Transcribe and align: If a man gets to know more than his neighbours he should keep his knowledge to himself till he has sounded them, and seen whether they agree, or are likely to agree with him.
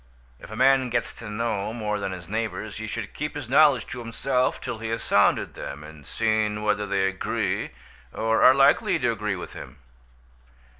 If 0.39 0.49
a 0.49 0.55
man 0.55 0.89
gets 0.89 1.13
to 1.13 1.29
know 1.29 1.73
more 1.73 1.99
than 1.99 2.11
his 2.11 2.27
neighbours 2.27 2.77
he 2.77 2.87
should 2.87 3.13
keep 3.13 3.35
his 3.35 3.47
knowledge 3.47 3.85
to 3.89 3.99
himself 3.99 4.59
till 4.59 4.79
he 4.79 4.89
has 4.89 5.03
sounded 5.03 5.53
them, 5.53 5.83
and 5.83 6.07
seen 6.07 6.63
whether 6.63 6.87
they 6.87 7.05
agree, 7.05 7.69
or 8.11 8.41
are 8.41 8.55
likely 8.55 8.97
to 8.97 9.11
agree 9.11 9.35
with 9.35 9.53
him. 9.53 9.77